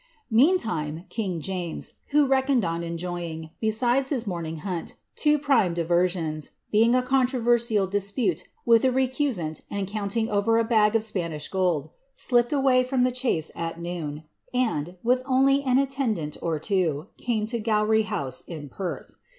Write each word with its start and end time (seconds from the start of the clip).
Meantime, 0.31 1.03
king 1.09 1.39
James, 1.39 1.93
who 2.07 2.25
reckoned 2.25 2.65
on 2.65 2.81
enjoying, 2.81 3.51
besides 3.59 4.09
his 4.09 4.25
morning 4.25 4.57
hunt, 4.65 4.95
two 5.15 5.37
prime 5.37 5.75
diversions, 5.75 6.49
being 6.71 6.95
a 6.95 7.03
controversial 7.03 7.85
dispute 7.85 8.45
witli 8.65 8.85
a 8.89 8.91
recusant, 8.91 9.61
and 9.69 9.85
counting 9.85 10.27
over 10.27 10.57
a 10.57 10.63
bag 10.63 10.95
of 10.95 11.03
Spanish 11.03 11.49
gold, 11.49 11.91
slipped 12.15 12.51
away 12.51 12.83
from 12.83 13.03
the 13.03 13.11
chase 13.11 13.51
at 13.53 13.79
noon, 13.79 14.23
and, 14.55 14.95
with 15.03 15.21
only 15.27 15.61
an 15.61 15.77
attendant 15.77 16.35
or 16.41 16.57
two, 16.57 17.05
came 17.17 17.45
to 17.45 17.59
Oowry 17.61 18.05
House, 18.05 18.41
in 18.41 18.69
Perth.' 18.69 19.13